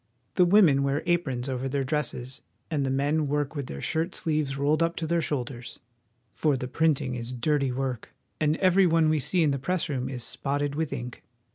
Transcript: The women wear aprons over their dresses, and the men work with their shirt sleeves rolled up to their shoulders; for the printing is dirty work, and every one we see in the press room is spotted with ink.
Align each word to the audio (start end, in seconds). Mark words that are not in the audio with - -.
The 0.33 0.45
women 0.45 0.81
wear 0.81 1.03
aprons 1.05 1.47
over 1.47 1.69
their 1.69 1.83
dresses, 1.83 2.41
and 2.71 2.83
the 2.83 2.89
men 2.89 3.27
work 3.27 3.55
with 3.55 3.67
their 3.67 3.81
shirt 3.81 4.15
sleeves 4.15 4.57
rolled 4.57 4.81
up 4.81 4.95
to 4.95 5.05
their 5.05 5.21
shoulders; 5.21 5.77
for 6.33 6.57
the 6.57 6.67
printing 6.67 7.13
is 7.13 7.31
dirty 7.31 7.71
work, 7.71 8.09
and 8.39 8.57
every 8.57 8.87
one 8.87 9.09
we 9.09 9.19
see 9.19 9.43
in 9.43 9.51
the 9.51 9.59
press 9.59 9.89
room 9.89 10.09
is 10.09 10.23
spotted 10.23 10.73
with 10.73 10.91
ink. 10.91 11.21